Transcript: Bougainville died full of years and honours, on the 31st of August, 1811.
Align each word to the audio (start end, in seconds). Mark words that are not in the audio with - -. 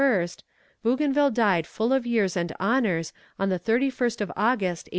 Bougainville 0.81 1.29
died 1.29 1.67
full 1.67 1.93
of 1.93 2.07
years 2.07 2.35
and 2.35 2.51
honours, 2.59 3.13
on 3.37 3.49
the 3.49 3.59
31st 3.59 4.19
of 4.19 4.29
August, 4.31 4.87
1811. 4.87 4.87